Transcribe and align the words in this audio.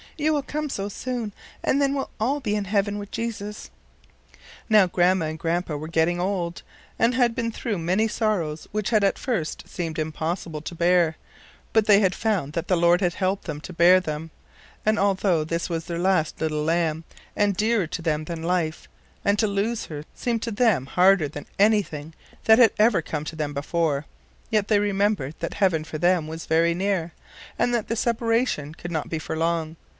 You 0.17 0.33
will 0.33 0.43
come 0.43 0.69
so 0.69 0.89
soon, 0.89 1.31
and 1.63 1.81
then 1.81 1.93
we'll 1.93 2.09
all 2.19 2.39
be 2.39 2.55
in 2.55 2.65
heaven 2.65 2.97
with 2.97 3.09
Jesus." 3.11 3.69
Now 4.69 4.85
Grandma 4.85 5.25
and 5.25 5.37
Grandpa 5.39 5.75
were 5.75 5.87
getting 5.87 6.19
old, 6.19 6.61
and 6.99 7.13
had 7.13 7.33
been 7.33 7.51
through 7.51 7.77
many 7.79 8.07
sorrows 8.07 8.67
which 8.71 8.89
had 8.89 9.03
at 9.03 9.17
first 9.19 9.67
seemed 9.67 9.97
impossible 9.97 10.61
to 10.61 10.75
bear, 10.75 11.17
but 11.71 11.85
they 11.85 12.01
had 12.01 12.13
found 12.15 12.53
that 12.53 12.67
the 12.67 12.75
Lord 12.75 13.01
had 13.01 13.15
helped 13.15 13.45
them 13.45 13.61
to 13.61 13.73
bear 13.73 13.99
them; 13.99 14.29
and 14.85 14.99
although 14.99 15.43
this 15.43 15.69
was 15.69 15.85
their 15.85 15.99
last 15.99 16.41
little 16.41 16.63
lamb, 16.63 17.03
and 17.35 17.55
dearer 17.55 17.87
to 17.87 18.01
them 18.01 18.25
than 18.25 18.43
life, 18.43 18.87
and 19.25 19.39
to 19.39 19.47
lose 19.47 19.85
her 19.85 20.03
seemed 20.13 20.41
to 20.43 20.51
them 20.51 20.87
harder 20.87 21.27
than 21.27 21.47
anything 21.57 22.13
that 22.45 22.59
had 22.59 22.71
ever 22.77 23.01
come 23.01 23.23
to 23.25 23.35
them 23.35 23.53
before, 23.53 24.05
yet 24.49 24.67
they 24.67 24.79
remembered 24.79 25.35
that 25.39 25.55
heaven 25.55 25.83
for 25.83 25.97
them 25.99 26.27
was 26.27 26.45
very 26.47 26.73
near, 26.73 27.11
and 27.57 27.73
that 27.73 27.87
the 27.87 27.95
separation 27.95 28.73
could 28.73 28.91
not 28.91 29.07
be 29.09 29.17
for 29.17 29.37
long. 29.37 29.75